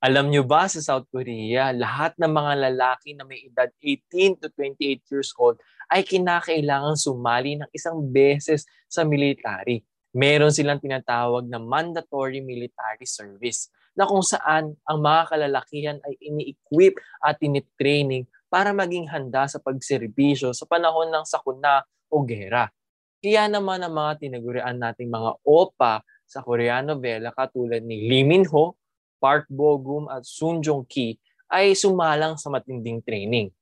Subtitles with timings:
[0.00, 4.48] Alam nyo ba sa South Korea, lahat ng mga lalaki na may edad 18 to
[4.56, 5.60] 28 years old
[5.92, 9.84] ay kinakailangan sumali ng isang beses sa military.
[10.16, 16.96] Meron silang tinatawag na mandatory military service na kung saan ang mga kalalakihan ay ini-equip
[17.20, 22.72] at ini-training para maging handa sa pagserbisyo sa panahon ng sakuna o gera.
[23.20, 28.48] Kaya naman ang mga tinagurian nating mga opa sa Korean novela katulad ni Lee Min
[28.48, 28.79] Ho
[29.20, 31.14] Park Bogum at Sun Jong Ki
[31.52, 33.52] ay sumalang sa matinding training.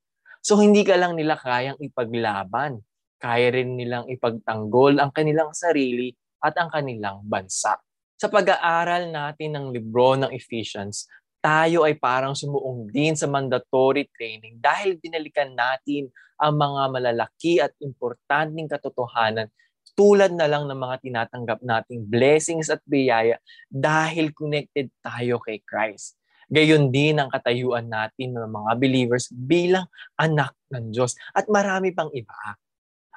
[0.40, 2.80] So hindi ka lang nila kayang ipaglaban.
[3.18, 7.74] Kaya rin nilang ipagtanggol ang kanilang sarili at ang kanilang bansa.
[8.14, 14.58] Sa pag-aaral natin ng libro ng Ephesians, tayo ay parang sumuong din sa mandatory training
[14.58, 19.50] dahil binalikan natin ang mga malalaki at importanteng katotohanan
[19.98, 26.14] tulad na lang ng mga tinatanggap nating blessings at biyaya dahil connected tayo kay Christ.
[26.46, 32.14] Gayon din ang katayuan natin ng mga believers bilang anak ng Diyos at marami pang
[32.14, 32.54] iba.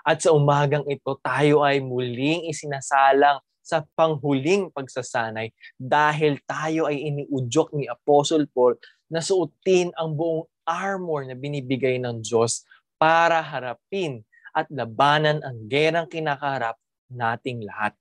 [0.02, 7.78] At sa umagang ito, tayo ay muling isinasalang sa panghuling pagsasanay dahil tayo ay iniudyok
[7.78, 8.74] ni Apostle Paul
[9.06, 12.66] na suotin ang buong armor na binibigay ng Diyos
[12.98, 16.76] para harapin at labanan ang gerang kinakaharap
[17.12, 17.96] nating lahat.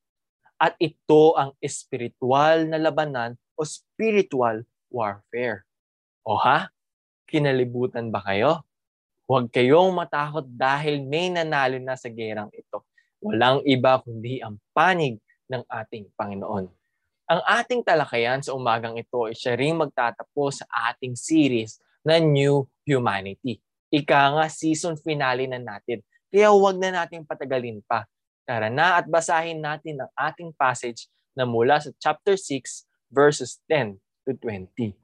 [0.60, 5.64] At ito ang espiritual na labanan o spiritual warfare.
[6.26, 6.68] O ha?
[7.24, 8.62] Kinalibutan ba kayo?
[9.30, 12.82] Huwag kayong matakot dahil may nanalo na sa gerang ito.
[13.22, 16.66] Walang iba kundi ang panig ng ating Panginoon.
[17.30, 22.66] Ang ating talakayan sa umagang ito ay siya ring magtatapos sa ating series na New
[22.82, 23.62] Humanity.
[23.90, 28.06] Ika nga season finale na natin kaya huwag na nating patagalin pa.
[28.46, 33.98] Tara na at basahin natin ang ating passage na mula sa chapter 6 verses 10
[34.26, 34.94] to 20.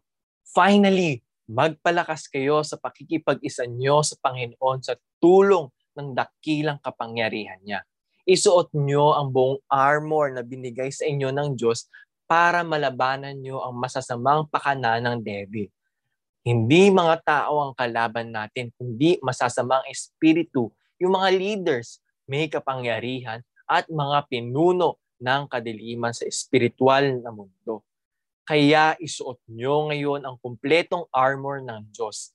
[0.54, 7.82] Finally, magpalakas kayo sa pakikipag-isa nyo sa Panginoon sa tulong ng dakilang kapangyarihan niya.
[8.26, 11.86] Isuot nyo ang buong armor na binigay sa inyo ng Diyos
[12.26, 15.70] para malabanan nyo ang masasamang pakana ng Devil.
[16.42, 23.87] Hindi mga tao ang kalaban natin, kundi masasamang espiritu yung mga leaders, may kapangyarihan at
[23.87, 27.84] mga pinuno ng kadiliman sa espiritual na mundo.
[28.47, 32.31] Kaya isuot nyo ngayon ang kumpletong armor ng Diyos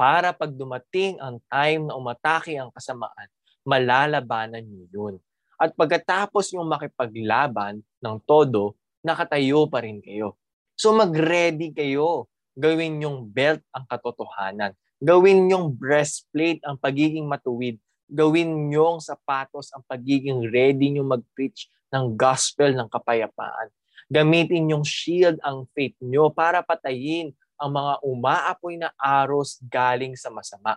[0.00, 3.28] para pag dumating ang time na umatake ang kasamaan,
[3.68, 5.14] malalabanan nyo yun.
[5.60, 10.40] At pagkatapos yung makipaglaban ng todo, nakatayo pa rin kayo.
[10.72, 12.32] So mag-ready kayo.
[12.56, 14.72] Gawin yung belt ang katotohanan.
[14.96, 17.76] Gawin yung breastplate ang pagiging matuwid
[18.10, 23.70] gawin niyong sapatos ang pagiging ready niyo mag-preach ng gospel ng kapayapaan.
[24.10, 30.34] Gamitin niyong shield ang faith niyo para patayin ang mga umaapoy na aros galing sa
[30.34, 30.74] masama.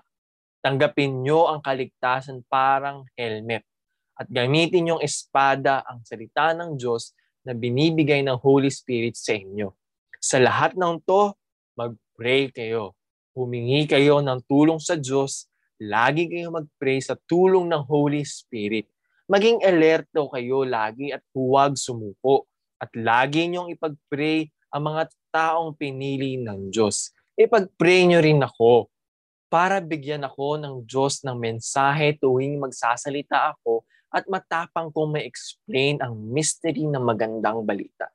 [0.61, 3.65] Tanggapin niyo ang kaligtasan parang helmet.
[4.13, 9.73] At gamitin niyong espada ang salita ng Diyos na binibigay ng Holy Spirit sa inyo.
[10.21, 11.33] Sa lahat ng to,
[11.73, 12.93] mag-pray kayo.
[13.33, 15.49] Humingi kayo ng tulong sa Diyos
[15.81, 18.85] Lagi kayong mag-pray sa tulong ng Holy Spirit.
[19.25, 22.45] Maging alerto kayo lagi at huwag sumuko.
[22.77, 27.09] At lagi niyong ipag-pray ang mga taong pinili ng Diyos.
[27.33, 28.93] Ipag-pray niyo rin ako
[29.49, 33.81] para bigyan ako ng Diyos ng mensahe tuwing magsasalita ako
[34.13, 38.12] at matapang kong ma-explain ang mystery ng magandang balita.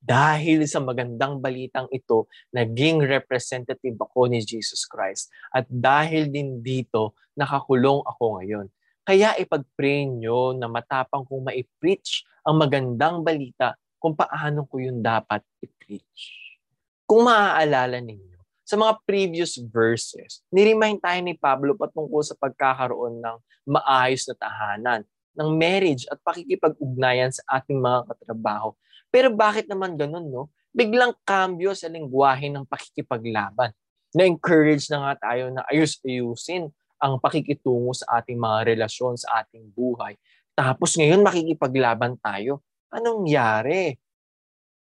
[0.00, 2.24] Dahil sa magandang balitang ito,
[2.56, 5.28] naging representative ako ni Jesus Christ.
[5.52, 8.66] At dahil din dito, nakakulong ako ngayon.
[9.04, 15.44] Kaya ipag-pray nyo na matapang kong ma-preach ang magandang balita kung paano ko yun dapat
[15.60, 16.56] i-preach.
[17.04, 23.36] Kung maaalala ninyo, sa mga previous verses, niremind tayo ni Pablo patungkol sa pagkakaroon ng
[23.68, 25.00] maayos na tahanan,
[25.36, 28.72] ng marriage at pakikipag-ugnayan sa ating mga katrabaho
[29.10, 30.54] pero bakit naman ganun, no?
[30.70, 33.74] Biglang cambio sa lingwahe ng pakikipaglaban.
[34.14, 36.70] Na-encourage na nga tayo na ayus-ayusin
[37.02, 40.14] ang pakikitungo sa ating mga relasyon, sa ating buhay.
[40.54, 42.62] Tapos ngayon makikipaglaban tayo.
[42.90, 43.98] Anong yari?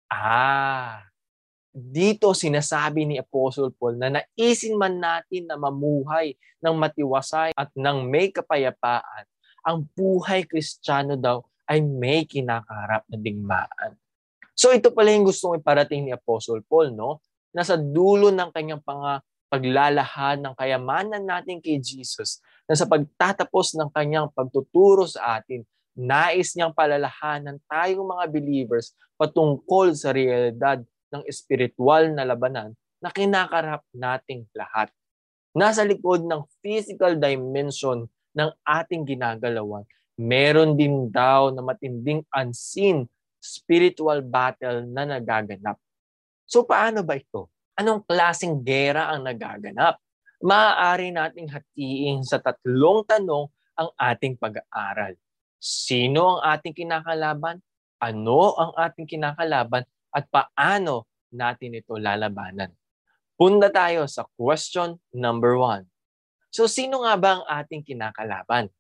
[0.07, 1.03] Ah,
[1.77, 8.07] dito sinasabi ni Apostle Paul na naisin man natin na mamuhay ng matiwasay at ng
[8.09, 9.25] may kapayapaan,
[9.61, 13.91] ang buhay kristyano daw ay may kinakaharap na digmaan.
[14.57, 17.21] So ito pala yung gustong iparating ni Apostle Paul, no?
[17.53, 19.21] Nasa dulo ng kanyang pang
[19.53, 25.61] paglalahad ng kayamanan natin kay Jesus na sa pagtatapos ng kanyang pagtuturo sa atin,
[25.93, 30.81] nais niyang palalahanan tayong mga believers patungkol sa realidad
[31.13, 34.89] ng espiritual na labanan na kinakarap nating lahat.
[35.53, 39.85] Nasa likod ng physical dimension ng ating ginagalawan,
[40.17, 43.05] meron din daw na matinding unseen
[43.37, 45.77] spiritual battle na nagaganap.
[46.47, 47.51] So paano ba ito?
[47.77, 49.99] Anong klaseng gera ang nagaganap?
[50.41, 55.13] Maaari nating hatiin sa tatlong tanong ang ating pag-aaral.
[55.57, 57.61] Sino ang ating kinakalaban?
[58.01, 59.85] Ano ang ating kinakalaban?
[60.13, 62.73] At paano natin ito lalabanan?
[63.37, 65.85] Punta tayo sa question number one.
[66.49, 68.73] So sino nga ba ang ating kinakalaban?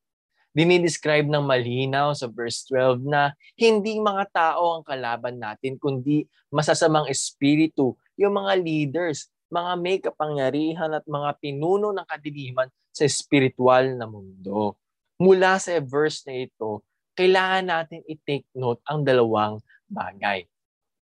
[0.57, 7.05] Dinidescribe ng malinaw sa verse 12 na hindi mga tao ang kalaban natin, kundi masasamang
[7.13, 14.09] espiritu, yung mga leaders, mga may kapangyarihan at mga pinuno ng kadiliman sa spiritual na
[14.09, 14.73] mundo.
[15.21, 16.81] Mula sa verse na ito,
[17.13, 20.49] kailangan natin i-take note ang dalawang bagay.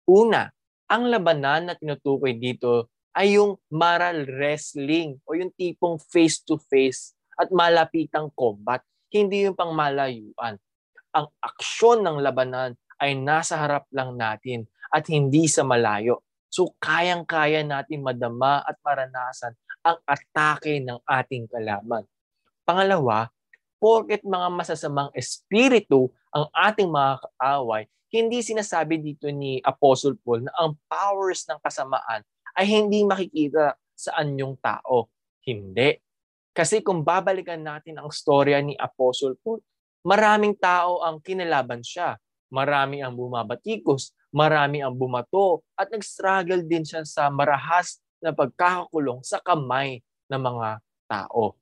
[0.09, 0.49] Una,
[0.89, 8.33] ang labanan na tinutukoy dito ay yung maral wrestling o yung tipong face-to-face at malapitang
[8.33, 8.81] combat
[9.13, 10.57] hindi yung pangmalayuan.
[11.13, 16.25] Ang aksyon ng labanan ay nasa harap lang natin at hindi sa malayo.
[16.49, 19.53] So kayang-kaya natin madama at maranasan
[19.85, 22.05] ang atake ng ating kalaban.
[22.65, 23.29] Pangalawa,
[23.77, 30.53] porket mga masasamang espiritu ang ating mga kaaway, hindi sinasabi dito ni Apostle Paul na
[30.57, 32.25] ang powers ng kasamaan
[32.57, 35.09] ay hindi makikita sa anyong tao.
[35.45, 35.97] Hindi.
[36.53, 39.57] Kasi kung babalikan natin ang storya ni Apostle Paul,
[40.05, 42.21] maraming tao ang kinalaban siya.
[42.53, 49.41] Marami ang bumabatikos, marami ang bumato, at nag-struggle din siya sa marahas na pagkakakulong sa
[49.41, 49.97] kamay
[50.29, 50.69] ng mga
[51.09, 51.57] tao.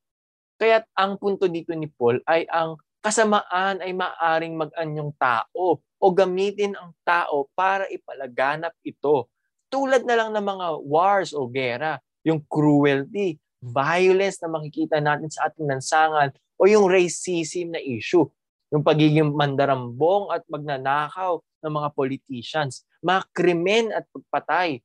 [0.59, 6.77] Kaya ang punto dito ni Paul ay ang kasamaan ay maaring mag-anyong tao o gamitin
[6.77, 9.31] ang tao para ipalaganap ito.
[9.71, 15.47] Tulad na lang ng mga wars o gera, yung cruelty, violence na makikita natin sa
[15.47, 18.25] ating lansangan o yung racism na issue.
[18.73, 24.81] Yung pagiging mandarambong at magnanakaw ng mga politicians, mga krimen at pagpatay.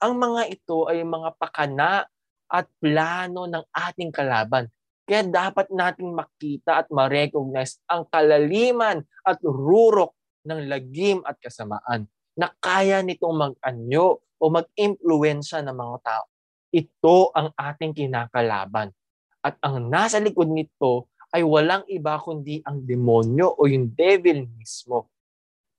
[0.00, 2.06] Ang mga ito ay mga pakana
[2.50, 4.70] at plano ng ating kalaban.
[5.04, 10.14] Kaya dapat nating makita at ma-recognize ang kalaliman at rurok
[10.46, 12.06] ng lagim at kasamaan
[12.38, 16.29] na kaya nitong mag-anyo o mag-impluensya ng mga tao
[16.70, 18.94] ito ang ating kinakalaban.
[19.42, 25.10] At ang nasa likod nito ay walang iba kundi ang demonyo o yung devil mismo.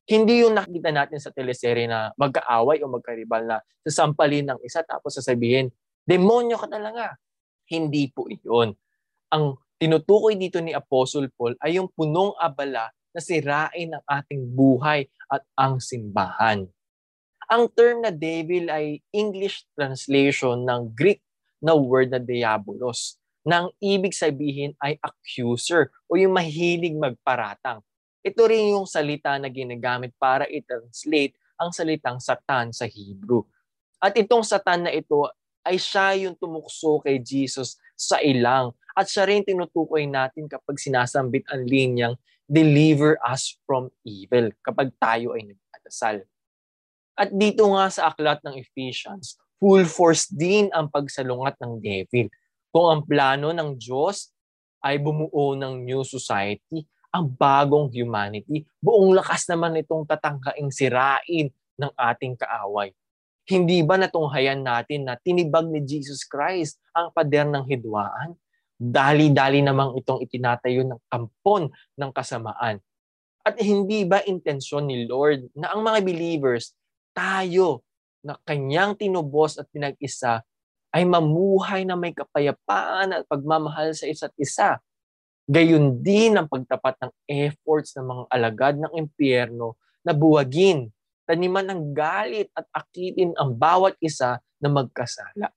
[0.08, 5.16] Hindi yung nakita natin sa teleserye na magkaaway o magkaribal na sasampalin ng isa tapos
[5.16, 5.72] sasabihin,
[6.04, 7.16] demonyo ka talaga.
[7.70, 8.76] Hindi po iyon.
[9.32, 15.08] Ang tinutukoy dito ni Apostle Paul ay yung punong abala na sirain ang ating buhay
[15.32, 16.68] at ang simbahan.
[17.52, 21.20] Ang term na devil ay English translation ng Greek
[21.60, 23.20] na word na diabolos.
[23.44, 27.84] Nang ibig sabihin ay accuser o yung mahilig magparatang.
[28.24, 33.44] Ito rin yung salita na ginagamit para i-translate ang salitang satan sa Hebrew.
[34.00, 35.28] At itong satan na ito
[35.68, 38.72] ay siya yung tumukso kay Jesus sa ilang.
[38.96, 42.16] At siya rin tinutukoy natin kapag sinasambit ang linyang,
[42.48, 46.24] deliver us from evil, kapag tayo ay nagdadasal.
[47.22, 52.26] At dito nga sa aklat ng Ephesians, full force din ang pagsalungat ng devil.
[52.74, 54.34] Kung ang plano ng Diyos
[54.82, 56.82] ay bumuo ng new society,
[57.14, 62.90] ang bagong humanity, buong lakas naman itong tatangkaing sirain ng ating kaaway.
[63.46, 68.34] Hindi ba natunghayan natin na tinibag ni Jesus Christ ang pader ng hidwaan?
[68.82, 72.82] Dali-dali namang itong itinatayo ng kampon ng kasamaan.
[73.46, 76.74] At hindi ba intensyon ni Lord na ang mga believers
[77.12, 77.84] tayo
[78.22, 80.46] na kanyang tinubos at pinag-isa
[80.92, 84.78] ay mamuhay na may kapayapaan at pagmamahal sa isa't isa.
[85.48, 90.92] Gayun din ang pagtapat ng efforts ng mga alagad ng impyerno na buwagin,
[91.26, 95.50] taniman ng galit at akitin ang bawat isa na magkasala.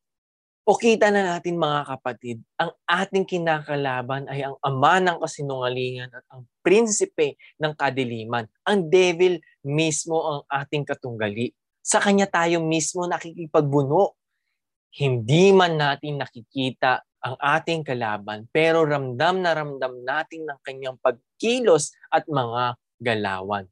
[0.65, 6.49] O na natin mga kapatid, ang ating kinakalaban ay ang ama ng kasinungalingan at ang
[6.65, 8.49] prinsipe ng kadiliman.
[8.65, 11.53] Ang devil mismo ang ating katunggali.
[11.85, 14.17] Sa kanya tayo mismo nakikipagbuno.
[14.97, 21.93] Hindi man natin nakikita ang ating kalaban, pero ramdam na ramdam natin ng kanyang pagkilos
[22.09, 23.69] at mga galawan.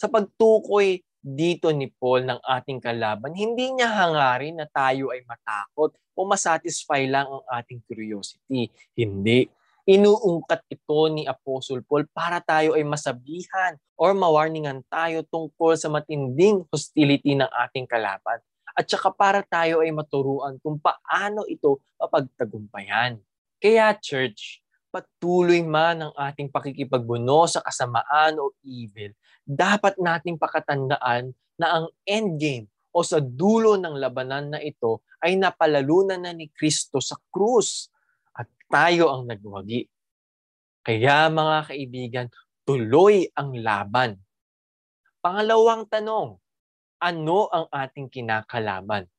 [0.00, 5.96] Sa pagtukoy dito ni Paul ng ating kalaban, hindi niya hangarin na tayo ay matakot
[6.12, 8.68] o masatisfy lang ang ating curiosity.
[8.92, 9.48] Hindi.
[9.88, 16.68] Inuungkat ito ni Apostle Paul para tayo ay masabihan or mawarningan tayo tungkol sa matinding
[16.68, 18.44] hostility ng ating kalaban.
[18.74, 23.22] at saka para tayo ay maturuan kung paano ito mapagtagumpayan.
[23.62, 24.63] Kaya church,
[24.94, 29.10] patuloy man ang ating pakikipagbuno sa kasamaan o evil,
[29.42, 36.22] dapat nating pakatandaan na ang endgame o sa dulo ng labanan na ito ay napalalunan
[36.22, 37.90] na ni Kristo sa krus
[38.38, 39.90] at tayo ang nagwagi.
[40.86, 42.26] Kaya mga kaibigan,
[42.62, 44.14] tuloy ang laban.
[45.18, 46.38] Pangalawang tanong,
[47.02, 49.10] ano ang ating kinakalaban?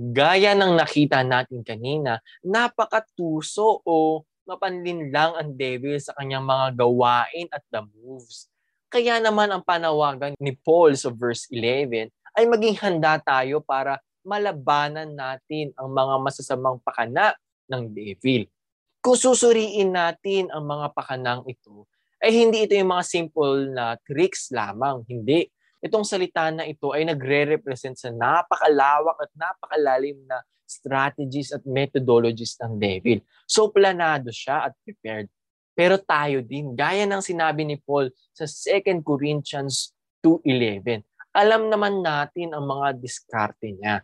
[0.00, 7.46] Gaya ng nakita natin kanina, napakatuso o mapanlin lang ang devil sa kanyang mga gawain
[7.54, 8.50] at the moves.
[8.90, 15.14] Kaya naman ang panawagan ni Paul sa verse 11 ay maging handa tayo para malabanan
[15.14, 17.38] natin ang mga masasamang pakana
[17.70, 18.50] ng devil.
[18.98, 21.86] Kung susuriin natin ang mga pakanang ito,
[22.20, 25.06] ay hindi ito yung mga simple na tricks lamang.
[25.08, 25.48] Hindi.
[25.80, 32.78] Itong salita na ito ay nagre-represent sa napakalawak at napakalalim na strategies at methodologies ng
[32.78, 33.18] devil.
[33.50, 35.26] So planado siya at prepared.
[35.74, 39.90] Pero tayo din, gaya ng sinabi ni Paul sa 2 Corinthians
[40.22, 41.02] 2.11,
[41.34, 44.02] alam naman natin ang mga diskarte niya.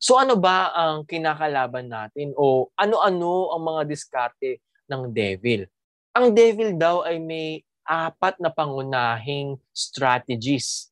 [0.00, 5.68] So ano ba ang kinakalaban natin o ano-ano ang mga diskarte ng devil?
[6.16, 10.89] Ang devil daw ay may apat na pangunahing strategies.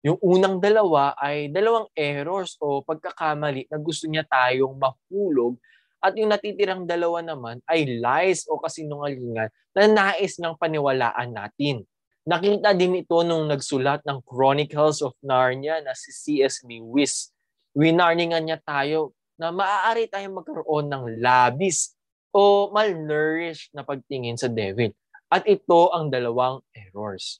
[0.00, 5.60] Yung unang dalawa ay dalawang errors o pagkakamali na gusto niya tayong mahulog
[6.00, 11.84] at yung natitirang dalawa naman ay lies o kasinungalingan na nais ng paniwalaan natin.
[12.24, 16.64] Nakita din ito nung nagsulat ng Chronicles of Narnia na si C.S.
[16.64, 17.28] Lewis
[17.76, 21.92] winarningan niya tayo na maaari tayong magkaroon ng labis
[22.32, 24.92] o malnourished na pagtingin sa devil.
[25.30, 27.38] At ito ang dalawang errors.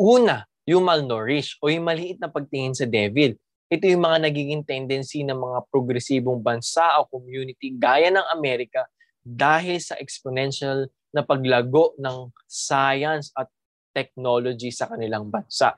[0.00, 3.32] Una, yung malnourished o yung maliit na pagtingin sa devil.
[3.72, 8.84] Ito yung mga nagiging tendency ng mga progresibong bansa o community gaya ng Amerika
[9.24, 13.48] dahil sa exponential na paglago ng science at
[13.96, 15.72] technology sa kanilang bansa.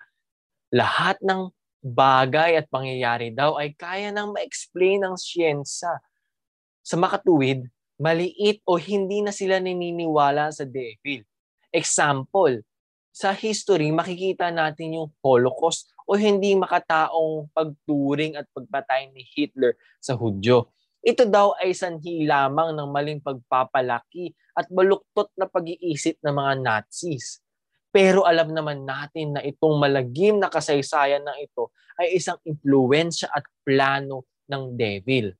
[0.75, 6.03] Lahat ng bagay at pangyayari daw ay kaya nang ma-explain ng siyensa.
[6.83, 7.63] Sa makatuwid,
[7.95, 11.23] maliit o hindi na sila naniniwala sa devil.
[11.71, 12.59] Example,
[13.11, 20.15] sa history, makikita natin yung Holocaust o hindi makataong pagturing at pagpatay ni Hitler sa
[20.15, 20.71] Hudyo.
[21.01, 27.41] Ito daw ay sanhi lamang ng maling pagpapalaki at baluktot na pag-iisip ng mga Nazis.
[27.91, 33.43] Pero alam naman natin na itong malagim na kasaysayan ng ito ay isang impluensya at
[33.67, 35.35] plano ng devil.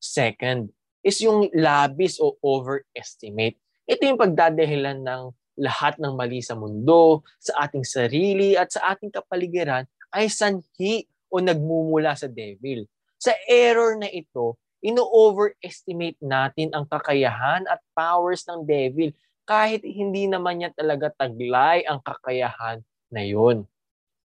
[0.00, 0.70] Second
[1.06, 3.60] is yung labis o overestimate.
[3.86, 5.22] Ito yung pagdadahilan ng
[5.56, 11.40] lahat ng mali sa mundo, sa ating sarili at sa ating kapaligiran ay sanhi o
[11.40, 12.84] nagmumula sa devil.
[13.16, 19.10] Sa error na ito, ino-overestimate natin ang kakayahan at powers ng devil
[19.48, 23.64] kahit hindi naman niya talaga taglay ang kakayahan na yun.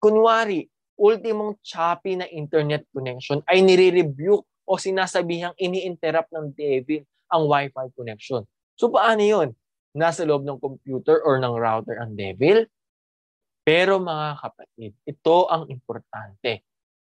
[0.00, 0.66] Kunwari,
[1.00, 8.44] ultimong choppy na internet connection ay nire-rebuke o sinasabihang ini-interrupt ng devil ang Wi-Fi connection.
[8.76, 9.56] So paano yun?
[9.96, 12.66] Nasa loob ng computer or ng router ang devil?
[13.66, 16.66] Pero mga kapatid, ito ang importante.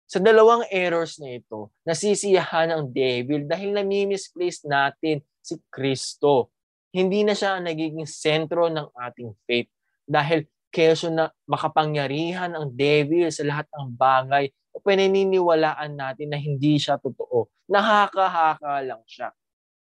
[0.06, 6.54] Sa dalawang errors na ito, nasisiyahan ang devil dahil nami-misplace natin si Kristo
[6.96, 9.68] hindi na siya ang nagiging sentro ng ating faith.
[10.08, 16.80] Dahil keso na makapangyarihan ang devil sa lahat ng bagay o pinaniniwalaan natin na hindi
[16.80, 17.52] siya totoo.
[17.68, 19.28] Nakakahaka lang siya.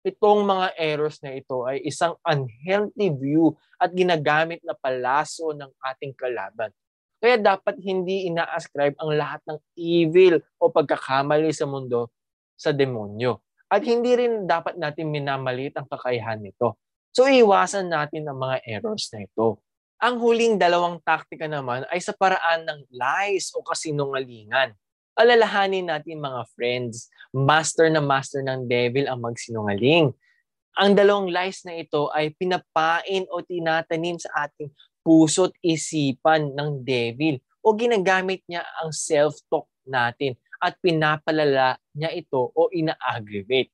[0.07, 6.15] Itong mga errors na ito ay isang unhealthy view at ginagamit na palaso ng ating
[6.15, 6.71] kalaban.
[7.19, 12.15] Kaya dapat hindi ina-ascribe ang lahat ng evil o pagkakamali sa mundo
[12.55, 13.43] sa demonyo.
[13.67, 16.79] At hindi rin dapat natin minamalit ang kakayahan nito.
[17.11, 19.59] So iwasan natin ang mga errors na ito.
[19.99, 24.71] Ang huling dalawang taktika naman ay sa paraan ng lies o kasinungalingan.
[25.17, 30.13] Alalahanin natin mga friends, master na master ng devil ang magsinungaling.
[30.77, 34.69] Ang dalawang lies na ito ay pinapain o tinatanim sa ating
[35.01, 42.69] puso't isipan ng devil o ginagamit niya ang self-talk natin at pinapalala niya ito o
[42.69, 43.73] ina-aggravate.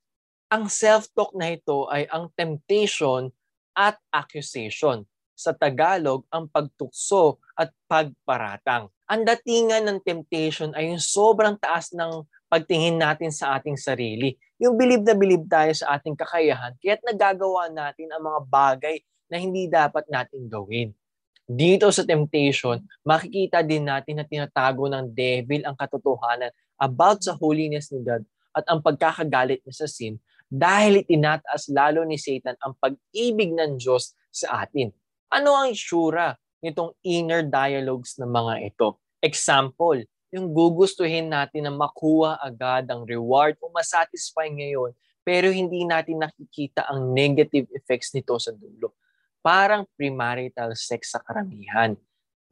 [0.55, 3.35] Ang self-talk na ito ay ang temptation
[3.75, 5.03] at accusation.
[5.43, 8.87] Sa Tagalog, ang pagtukso at pagparatang.
[9.11, 14.39] Ang datingan ng temptation ay yung sobrang taas ng pagtingin natin sa ating sarili.
[14.63, 18.97] Yung bilib na bilib tayo sa ating kakayahan, kaya't nagagawa natin ang mga bagay
[19.27, 20.95] na hindi dapat natin gawin.
[21.43, 27.91] Dito sa temptation, makikita din natin na tinatago ng devil ang katotohanan about sa holiness
[27.91, 28.23] ni God
[28.55, 30.23] at ang pagkakagalit niya sa sin
[30.53, 34.93] dahil itinataas lalo ni Satan ang pag-ibig ng Diyos sa atin.
[35.33, 39.01] Ano ang itsura nitong inner dialogues ng mga ito?
[39.25, 44.93] Example, yung gugustuhin natin na makuha agad ang reward o masatisfy ngayon
[45.25, 48.93] pero hindi natin nakikita ang negative effects nito sa dulo
[49.41, 51.97] parang premarital sex sa karamihan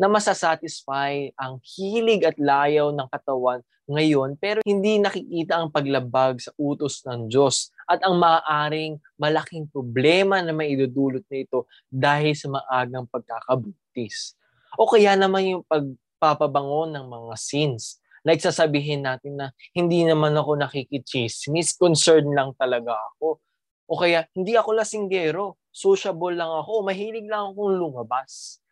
[0.00, 6.52] na masasatisfy ang hilig at layaw ng katawan ngayon pero hindi nakikita ang paglabag sa
[6.56, 14.38] utos ng Diyos at ang maaaring malaking problema na maidudulot nito dahil sa maagang pagkakabutis.
[14.78, 17.98] O kaya naman yung pagpapabangon ng mga sins.
[18.22, 23.42] Like sasabihin natin na hindi naman ako nakikichismis, concerned lang talaga ako.
[23.90, 28.62] O kaya hindi ako lasinggero, sociable lang ako, mahilig lang akong lumabas.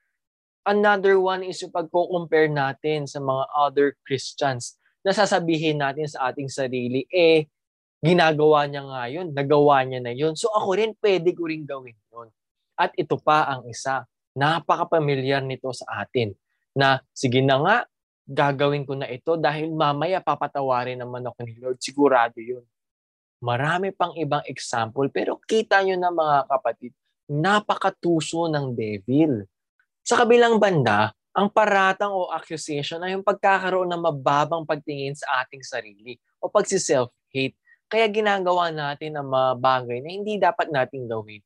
[0.62, 6.52] Another one is yung pagko-compare natin sa mga other Christians na sasabihin natin sa ating
[6.52, 7.48] sarili, eh,
[7.98, 10.38] ginagawa niya nga yun, nagawa niya na yun.
[10.38, 12.28] So ako rin, pwede ko rin gawin yun.
[12.78, 14.06] At ito pa ang isa,
[14.38, 16.30] napaka-familiar nito sa atin,
[16.78, 17.76] na sige na nga,
[18.28, 21.80] gagawin ko na ito dahil mamaya papatawarin naman ako ni Lord.
[21.80, 22.62] Sigurado yun.
[23.40, 26.92] Marami pang ibang example pero kita nyo na mga kapatid,
[27.30, 29.48] napakatuso ng devil.
[30.04, 35.62] Sa kabilang banda, ang paratang o accusation ay yung pagkakaroon ng mababang pagtingin sa ating
[35.62, 37.54] sarili o pagsi-self-hate.
[37.88, 41.40] Kaya ginagawa natin ang mga bagay na hindi dapat nating gawin.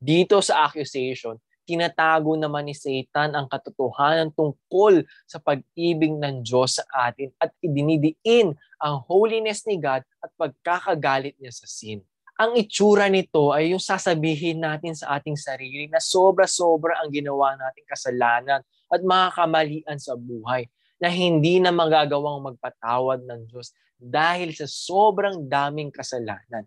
[0.00, 1.36] Dito sa accusation,
[1.68, 8.56] tinatago naman ni Satan ang katotohanan tungkol sa pag-ibig ng Diyos sa atin at idinidiin
[8.82, 12.02] ang holiness ni God at pagkakagalit niya sa sin.
[12.40, 17.86] Ang itsura nito ay yung sasabihin natin sa ating sarili na sobra-sobra ang ginawa nating
[17.86, 20.66] kasalanan at mga kamalian sa buhay
[21.02, 26.62] na hindi na magagawang magpatawad ng Diyos dahil sa sobrang daming kasalanan.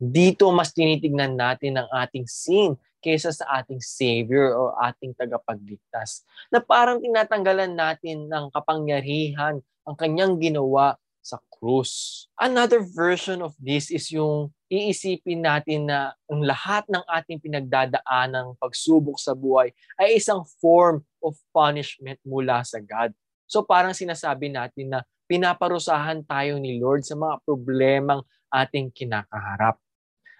[0.00, 2.72] Dito mas tinitignan natin ang ating sin
[3.04, 6.24] kaysa sa ating Savior o ating tagapagligtas.
[6.48, 12.26] Na parang tinatanggalan natin ng kapangyarihan ang kanyang ginawa sa krus.
[12.38, 19.18] Another version of this is yung iisipin natin na ang lahat ng ating pinagdadaan pagsubok
[19.18, 23.10] sa buhay ay isang form of punishment mula sa God.
[23.46, 29.78] So parang sinasabi natin na pinaparusahan tayo ni Lord sa mga problemang ating kinakaharap.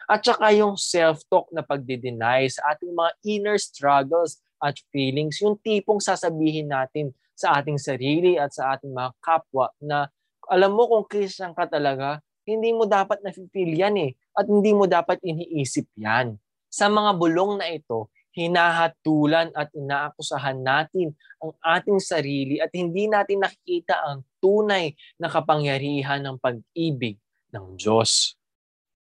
[0.07, 5.99] At saka yung self-talk na pagdi-deny sa ating mga inner struggles at feelings, yung tipong
[5.99, 10.07] sasabihin natin sa ating sarili at sa ating mga kapwa na
[10.47, 14.15] alam mo kung Christian ka talaga, hindi mo dapat na-feel yan eh.
[14.39, 16.39] At hindi mo dapat iniisip yan.
[16.71, 18.07] Sa mga bulong na ito,
[18.37, 26.21] hinahatulan at inaakusahan natin ang ating sarili at hindi natin nakikita ang tunay na kapangyarihan
[26.21, 27.17] ng pag-ibig
[27.57, 28.37] ng Diyos.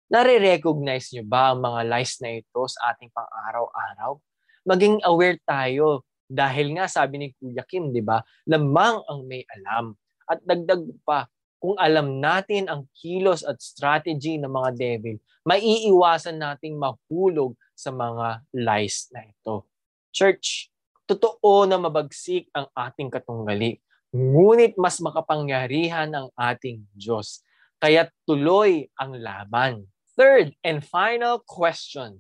[0.10, 4.18] Nare-recognize nyo ba ang mga lies na ito sa ating pang-araw-araw?
[4.66, 9.94] Maging aware tayo dahil nga sabi ni Kuya Kim, di ba, lamang ang may alam.
[10.26, 11.28] At dagdag pa,
[11.60, 18.44] kung alam natin ang kilos at strategy ng mga devil, maiiwasan nating mahulog sa mga
[18.52, 19.64] lies na ito.
[20.12, 20.68] Church,
[21.08, 23.80] totoo na mabagsik ang ating katunggali,
[24.12, 27.40] ngunit mas makapangyarihan ang ating Diyos.
[27.80, 29.88] Kaya tuloy ang laban.
[30.20, 32.20] Third and final question,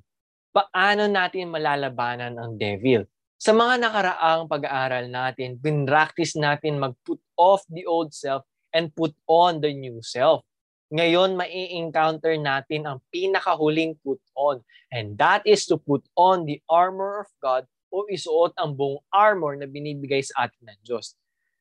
[0.55, 3.03] paano natin malalabanan ang devil?
[3.35, 9.59] Sa mga nakaraang pag-aaral natin, pinractice natin mag-put off the old self and put on
[9.59, 10.47] the new self.
[10.89, 14.57] Ngayon, mai-encounter natin ang pinakahuling put on.
[14.89, 19.53] And that is to put on the armor of God o isuot ang buong armor
[19.53, 21.13] na binibigay sa atin ng Diyos.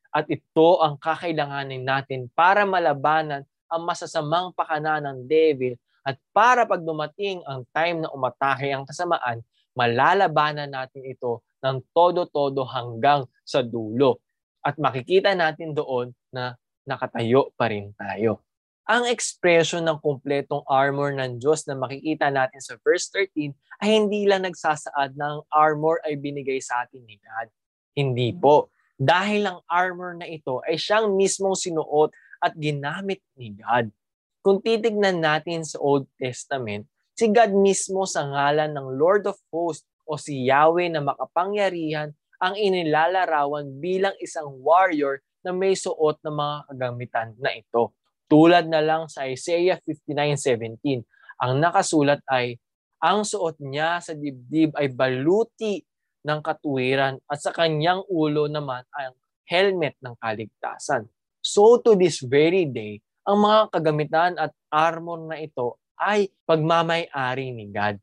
[0.09, 6.81] At ito ang kakailanganin natin para malabanan ang masasamang pakana ng devil at para pag
[6.81, 9.45] dumating ang time na umatahe ang kasamaan,
[9.77, 14.17] malalabanan natin ito ng todo-todo hanggang sa dulo.
[14.65, 16.57] At makikita natin doon na
[16.89, 18.41] nakatayo pa rin tayo.
[18.89, 23.53] Ang expression ng kumpletong armor ng Diyos na makikita natin sa verse 13
[23.85, 27.53] ay hindi lang nagsasaad na ang armor ay binigay sa atin ni God.
[27.93, 28.73] Hindi po.
[28.97, 32.09] Dahil ang armor na ito ay siyang mismong sinuot
[32.41, 33.93] at ginamit ni God.
[34.41, 39.85] Kung titignan natin sa Old Testament, si God mismo sa ngalan ng Lord of Hosts
[40.09, 42.09] o si Yahweh na makapangyarihan
[42.41, 47.93] ang inilalarawan bilang isang warrior na may suot ng mga kagamitan na ito.
[48.29, 51.01] Tulad na lang sa Isaiah 59.17,
[51.41, 52.61] ang nakasulat ay,
[53.01, 55.81] ang suot niya sa dibdib ay baluti
[56.21, 59.17] ng katuwiran at sa kanyang ulo naman ang
[59.49, 61.09] helmet ng kaligtasan.
[61.41, 67.65] So to this very day, ang mga kagamitan at armor na ito ay pagmamay-ari ni
[67.73, 67.97] God.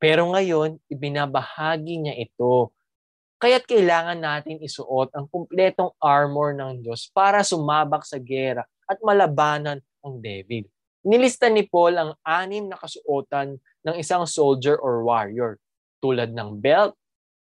[0.00, 2.72] Pero ngayon, ibinabahagi niya ito.
[3.36, 9.82] Kaya't kailangan natin isuot ang kumpletong armor ng Diyos para sumabak sa gera at malabanan
[10.02, 10.66] ang devil.
[11.06, 15.62] Nilista ni Paul ang anim na kasuotan ng isang soldier or warrior
[16.02, 16.98] tulad ng belt,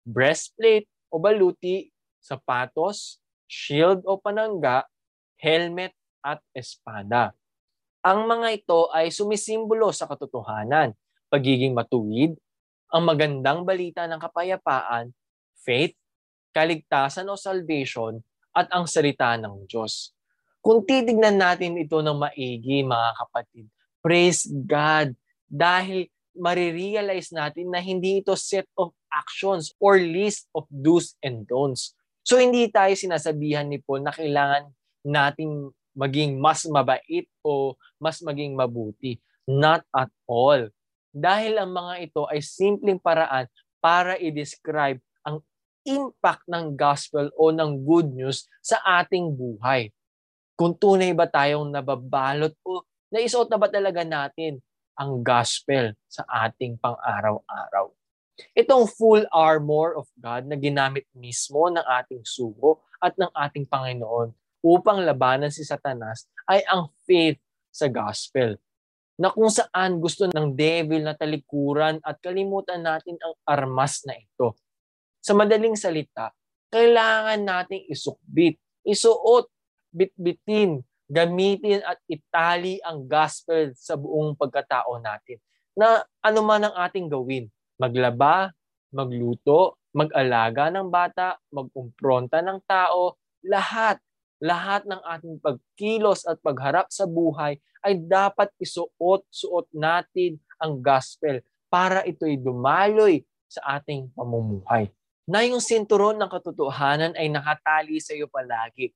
[0.05, 4.85] breastplate o baluti, sapatos, shield o panangga,
[5.41, 5.93] helmet
[6.25, 7.33] at espada.
[8.01, 10.97] Ang mga ito ay sumisimbolo sa katotohanan,
[11.29, 12.33] pagiging matuwid,
[12.89, 15.13] ang magandang balita ng kapayapaan,
[15.61, 15.93] faith,
[16.57, 18.19] kaligtasan o salvation,
[18.57, 20.17] at ang salita ng Diyos.
[20.61, 23.65] Kung titignan natin ito ng maigi, mga kapatid,
[24.05, 25.17] praise God,
[25.49, 31.97] dahil marirealize natin na hindi ito set of actions or list of do's and don'ts.
[32.23, 34.71] So hindi tayo sinasabihan ni Paul na kailangan
[35.03, 39.19] nating maging mas mabait o mas maging mabuti.
[39.49, 40.71] Not at all.
[41.11, 43.51] Dahil ang mga ito ay simpleng paraan
[43.83, 45.43] para i-describe ang
[45.83, 49.91] impact ng gospel o ng good news sa ating buhay.
[50.61, 54.61] Kung tunay ba tayong nababalot o naisuot na ba talaga natin
[54.93, 57.89] ang gospel sa ating pang-araw-araw.
[58.53, 64.37] Itong full armor of God na ginamit mismo ng ating sugo at ng ating Panginoon
[64.61, 67.41] upang labanan si Satanas ay ang faith
[67.73, 68.61] sa gospel
[69.17, 74.53] na kung saan gusto ng devil na talikuran at kalimutan natin ang armas na ito.
[75.25, 76.37] Sa madaling salita,
[76.69, 79.49] kailangan nating isukbit, isuot,
[79.91, 85.39] bitbitin, gamitin at itali ang gospel sa buong pagkatao natin.
[85.75, 87.47] Na ano man ang ating gawin,
[87.79, 88.55] maglaba,
[88.95, 93.99] magluto, mag-alaga ng bata, magkumpronta ng tao, lahat
[94.41, 102.03] lahat ng ating pagkilos at pagharap sa buhay ay dapat isuot-suot natin ang gospel para
[102.09, 104.89] ito'y dumaloy sa ating pamumuhay.
[105.29, 108.91] Na yung sinturon ng katotohanan ay nakatali sa iyo palagi.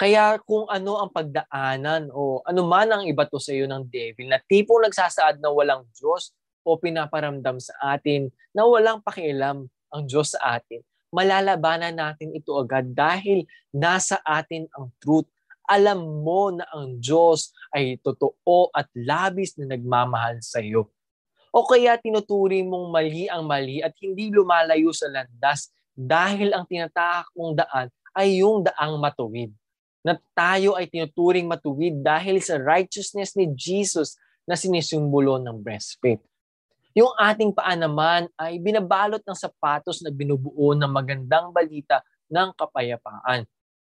[0.00, 4.40] Kaya kung ano ang pagdaanan o ano man ang ibato sa iyo ng devil na
[4.40, 6.32] tipong nagsasaad na walang Diyos
[6.64, 10.80] o pinaparamdam sa atin na walang pakialam ang Diyos sa atin,
[11.12, 13.44] malalabanan natin ito agad dahil
[13.76, 15.28] nasa atin ang truth.
[15.68, 20.88] Alam mo na ang Diyos ay totoo at labis na nagmamahal sa iyo.
[21.52, 27.28] O kaya tinuturing mong mali ang mali at hindi lumalayo sa landas dahil ang tinatahak
[27.36, 29.59] mong daan ay yung daang matuwid.
[30.00, 34.16] Na tayo ay tinuturing matuwid dahil sa righteousness ni Jesus
[34.48, 36.24] na sinisimbolo ng breastplate.
[36.90, 43.46] Yung ating paa naman ay binabalot ng sapatos na binubuo ng magandang balita ng kapayapaan.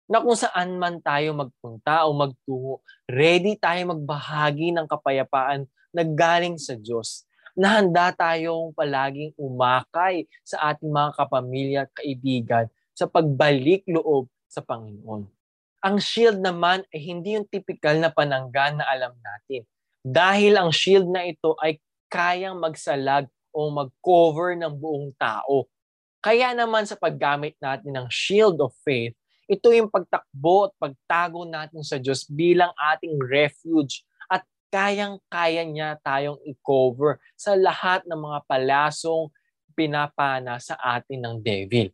[0.10, 6.60] Na kung saan man tayo magpunta o magtungo, ready tayo magbahagi ng kapayapaan na galing
[6.60, 7.24] sa Diyos.
[7.56, 14.60] Na handa tayong palaging umakay sa ating mga kapamilya at kaibigan sa pagbalik loob sa
[14.60, 15.39] Panginoon.
[15.80, 19.64] Ang shield naman ay hindi yung typical na pananggan na alam natin.
[20.04, 21.80] Dahil ang shield na ito ay
[22.12, 25.72] kayang magsalag o mag-cover ng buong tao.
[26.20, 29.16] Kaya naman sa paggamit natin ng shield of faith,
[29.48, 36.38] ito yung pagtakbo at pagtago natin sa Diyos bilang ating refuge at kayang-kaya niya tayong
[36.44, 39.32] i-cover sa lahat ng mga palasong
[39.74, 41.88] pinapana sa atin ng devil.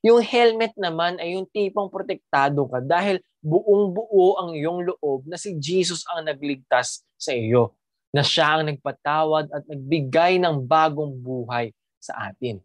[0.00, 5.36] Yung helmet naman ay yung tipong protektado ka dahil buong buo ang iyong loob na
[5.36, 7.76] si Jesus ang nagligtas sa iyo
[8.10, 12.58] na siya ang nagpatawad at nagbigay ng bagong buhay sa atin.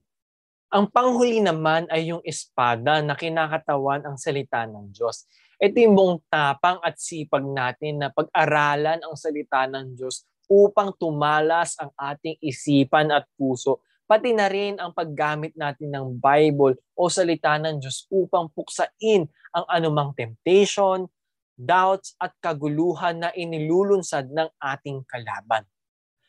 [0.71, 5.27] Ang panghuli naman ay yung espada na kinakatawan ang salita ng Diyos.
[5.61, 11.77] Ito yung buong tapang at sipag natin na pag-aralan ang salita ng Diyos upang tumalas
[11.79, 17.57] ang ating isipan at puso, pati na rin ang paggamit natin ng Bible o salita
[17.57, 21.09] ng Diyos upang puksain ang anumang temptation,
[21.57, 25.65] doubts at kaguluhan na inilulunsad ng ating kalaban.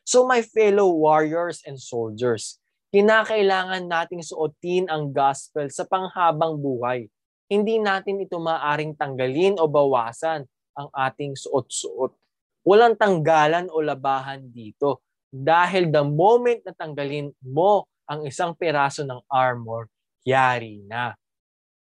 [0.06, 2.62] So my fellow warriors and soldiers,
[2.94, 7.10] kinakailangan nating suotin ang gospel sa panghabang buhay.
[7.50, 10.46] Hindi natin ito maaring tanggalin o bawasan
[10.78, 12.14] ang ating suot-suot.
[12.66, 19.20] Walang tanggalan o labahan dito dahil the moment na tanggalin mo ang isang peraso ng
[19.26, 19.90] armor,
[20.22, 21.18] yari na.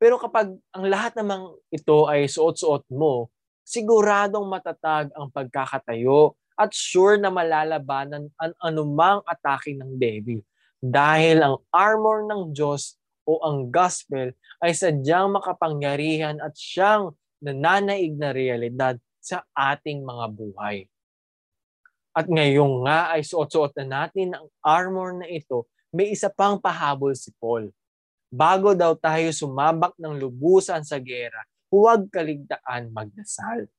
[0.01, 3.29] Pero kapag ang lahat namang ito ay suot-suot mo,
[3.63, 10.43] siguradong matatag ang pagkakatayo at sure na malalabanan ang anumang atake ng devil.
[10.81, 12.97] Dahil ang armor ng Diyos
[13.29, 14.33] o ang gospel
[14.65, 20.89] ay sadyang makapangyarihan at siyang nananaig na realidad sa ating mga buhay.
[22.11, 27.15] At ngayon nga ay suot-suot na natin ang armor na ito, may isa pang pahabol
[27.15, 27.71] si Paul.
[28.31, 33.71] Bago daw tayo sumabak ng lubusan sa gera, huwag kaligtaan magdasal.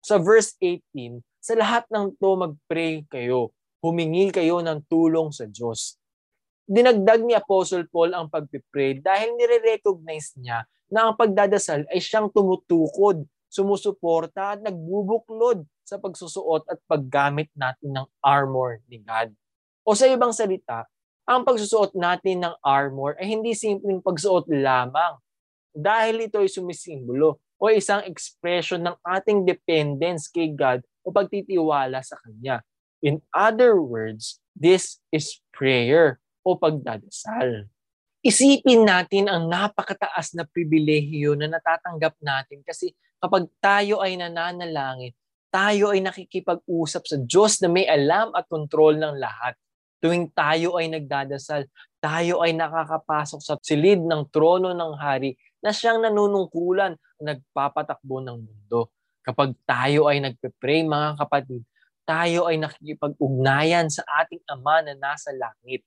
[0.00, 5.96] Sa verse 18, sa lahat ng to magpray kayo, humingi kayo ng tulong sa Diyos.
[6.68, 13.24] Dinagdag ni Apostle Paul ang pagpipray dahil nire-recognize niya na ang pagdadasal ay siyang tumutukod,
[13.50, 19.34] sumusuporta at nagbubuklod sa pagsusuot at paggamit natin ng armor ni God.
[19.82, 20.86] O sa ibang salita,
[21.26, 25.18] ang pagsusuot natin ng armor ay hindi simpleng pagsuot lamang
[25.74, 32.16] dahil ito ay sumisimbolo o isang expression ng ating dependence kay God o pagtitiwala sa
[32.22, 32.62] Kanya.
[33.02, 37.66] In other words, this is prayer o pagdadasal.
[38.20, 45.12] Isipin natin ang napakataas na pribilehiyo na natatanggap natin kasi kapag tayo ay nananalangin,
[45.52, 49.54] tayo ay nakikipag-usap sa Diyos na may alam at kontrol ng lahat.
[50.00, 51.68] Tuwing tayo ay nagdadasal,
[52.00, 58.88] tayo ay nakakapasok sa silid ng trono ng hari na siyang nanunungkulan, nagpapatakbo ng mundo.
[59.20, 61.60] Kapag tayo ay nagpe-pray, mga kapatid,
[62.08, 65.84] tayo ay nakikipag-ugnayan sa ating Ama na nasa langit.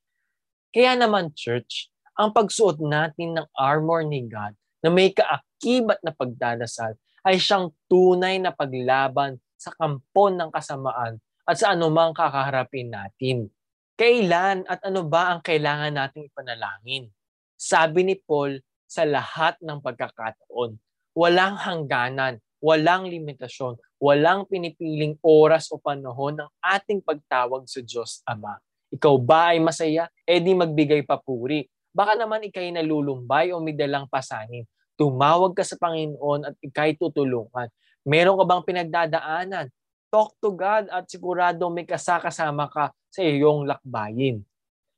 [0.69, 4.53] Kaya naman, church, ang pagsuot natin ng armor ni God
[4.85, 11.55] na may kaakibat na pagdadasal ay siyang tunay na paglaban sa kampon ng kasamaan at
[11.55, 13.47] sa anumang kakaharapin natin.
[13.95, 17.07] Kailan at ano ba ang kailangan nating ipanalangin?
[17.55, 18.59] Sabi ni Paul,
[18.93, 20.77] sa lahat ng pagkakataon.
[21.17, 28.61] Walang hangganan, walang limitasyon, walang pinipiling oras o panahon ng ating pagtawag sa Diyos Ama.
[28.93, 30.05] Ikaw ba ay masaya?
[30.21, 31.65] E di magbigay papuri.
[31.89, 34.65] Baka naman ikay nalulumbay o may dalang pasanin.
[34.93, 37.69] Tumawag ka sa Panginoon at ikay tutulungan.
[38.05, 39.67] Meron ka bang pinagdadaanan?
[40.13, 44.45] Talk to God at sigurado may kasakasama ka sa iyong lakbayin.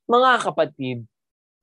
[0.05, 1.07] Mga kapatid,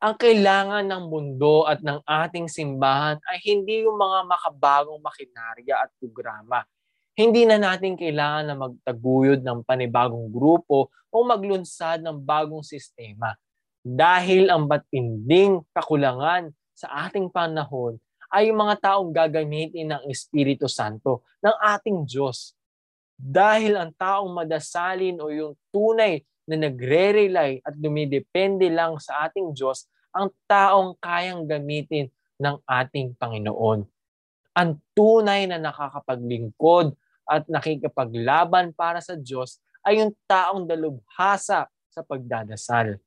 [0.02, 5.94] ang kailangan ng mundo at ng ating simbahan ay hindi yung mga makabagong makinarya at
[6.00, 6.66] programa.
[7.12, 13.36] Hindi na natin kailangan na magtaguyod ng panibagong grupo o maglunsad ng bagong sistema.
[13.84, 18.00] Dahil ang batinding kakulangan sa ating panahon
[18.32, 22.56] ay yung mga taong gagamitin ng Espiritu Santo ng ating Diyos
[23.20, 29.86] dahil ang taong madasalin o yung tunay na nagre-rely at dumidepende lang sa ating Diyos
[30.10, 33.86] ang taong kayang gamitin ng ating Panginoon.
[34.52, 36.92] Ang tunay na nakakapaglingkod
[37.28, 42.98] at nakikipaglaban para sa Diyos ay yung taong dalubhasa sa pagdadasal.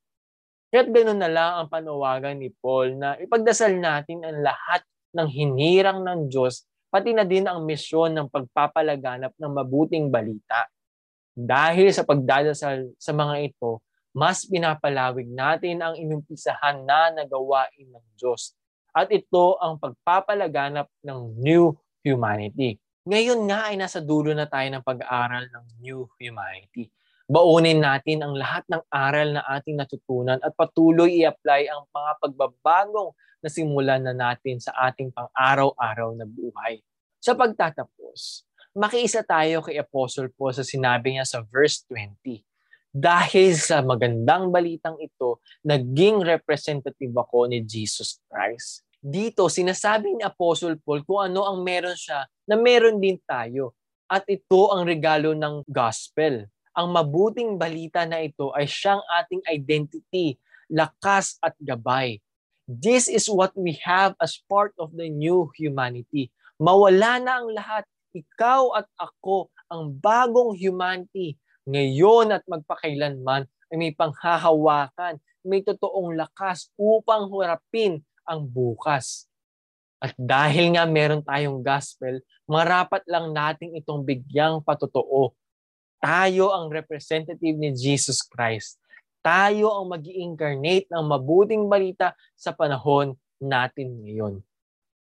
[0.71, 4.81] Kaya't ganoon na lang ang panawagan ni Paul na ipagdasal natin ang lahat
[5.15, 10.63] ng hinirang ng Diyos pati na din ang misyon ng pagpapalaganap ng mabuting balita.
[11.35, 13.83] Dahil sa pagdadasal sa mga ito,
[14.15, 18.55] mas pinapalawig natin ang inumpisahan na nagawain ng Diyos.
[18.95, 22.79] At ito ang pagpapalaganap ng new humanity.
[23.03, 26.87] Ngayon nga ay nasa dulo na tayo ng pag-aaral ng new humanity.
[27.27, 33.11] Baunin natin ang lahat ng aral na ating natutunan at patuloy i-apply ang mga pagbabagong
[33.45, 36.81] na simulan na natin sa ating pang-araw-araw na buhay.
[37.21, 38.41] Sa pagtatapos,
[38.73, 42.41] makiisa tayo kay Apostle Paul sa sinabi niya sa verse 20.
[42.89, 48.81] Dahil sa magandang balitang ito, naging representative ako ni Jesus Christ.
[48.97, 53.77] Dito, sinasabi ni Apostle Paul kung ano ang meron siya na meron din tayo.
[54.09, 56.49] At ito ang regalo ng gospel.
[56.73, 60.41] Ang mabuting balita na ito ay siyang ating identity,
[60.73, 62.17] lakas at gabay.
[62.65, 66.33] This is what we have as part of the new humanity.
[66.57, 67.85] Mawala na ang lahat.
[68.15, 71.37] Ikaw at ako, ang bagong humanity,
[71.69, 79.29] ngayon at magpakailanman ay may panghahawakan, may totoong lakas upang harapin ang bukas.
[80.01, 82.17] At dahil nga meron tayong gospel,
[82.49, 85.37] marapat lang nating itong bigyang patotoo.
[86.01, 88.81] Tayo ang representative ni Jesus Christ
[89.25, 94.45] tayo ang mag incarnate ng mabuting balita sa panahon natin ngayon.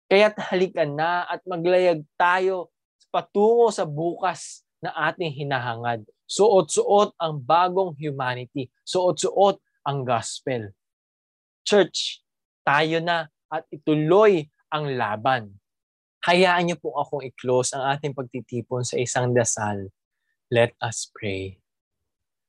[0.06, 2.70] Kaya't halika na at maglayag tayo
[3.11, 6.06] patungo sa bukas na ating hinahangad.
[6.30, 8.70] Suot-suot ang bagong humanity.
[8.87, 10.70] Suot-suot ang gospel.
[11.66, 12.22] Church,
[12.62, 15.58] tayo na at ituloy ang laban.
[16.22, 19.90] Hayaan niyo po akong i-close ang ating pagtitipon sa isang dasal.
[20.48, 21.62] Let us pray.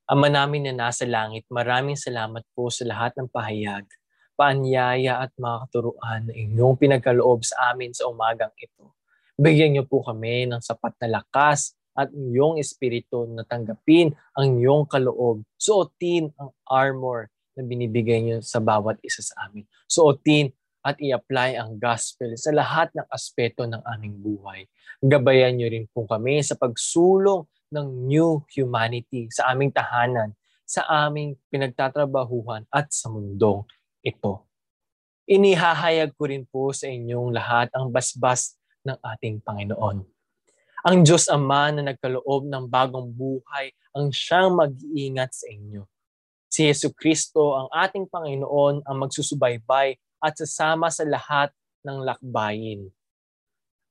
[0.03, 3.87] Ama namin na nasa langit, maraming salamat po sa lahat ng pahayag.
[4.33, 8.97] paanyaya at mga katuruan na inyong pinagkaloob sa amin sa umagang ito.
[9.37, 14.89] Bigyan niyo po kami ng sapat na lakas at iyong espiritu na tanggapin ang iyong
[14.89, 15.45] kaloob.
[15.53, 19.69] Suotin ang armor na binibigay niyo sa bawat isa sa amin.
[19.85, 20.49] Suotin
[20.81, 24.65] at i-apply ang gospel sa lahat ng aspeto ng aming buhay.
[24.97, 31.33] Gabayan niyo rin po kami sa pagsulong ng new humanity sa aming tahanan, sa aming
[31.49, 33.65] pinagtatrabahuhan at sa mundong
[34.05, 34.45] ito.
[35.25, 38.53] Inihahayag ko rin po sa inyong lahat ang basbas
[38.85, 40.05] ng ating Panginoon.
[40.83, 45.87] Ang Diyos Ama na nagkaloob ng bagong buhay ang siyang mag-iingat sa inyo.
[46.51, 51.49] Si Yesu Kristo, ang ating Panginoon, ang magsusubaybay at sasama sa lahat
[51.87, 52.91] ng lakbayin.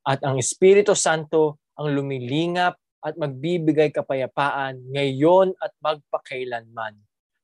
[0.05, 6.97] At ang Espiritu Santo ang lumilingap at magbibigay kapayapaan ngayon at magpakailanman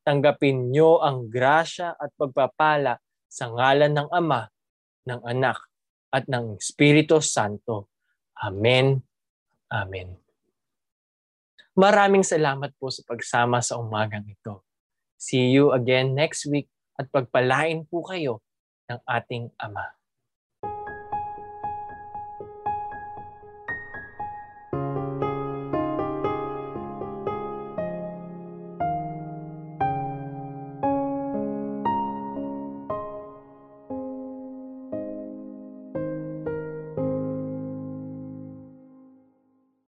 [0.09, 2.97] tanggapin niyo ang grasya at pagpapala
[3.29, 4.49] sa ngalan ng Ama,
[5.05, 5.61] ng Anak,
[6.09, 7.92] at ng Espiritu Santo.
[8.40, 9.05] Amen.
[9.68, 10.16] Amen.
[11.77, 14.64] Maraming salamat po sa pagsama sa umagang ito.
[15.21, 18.40] See you again next week at pagpalain po kayo
[18.88, 19.97] ng ating Ama.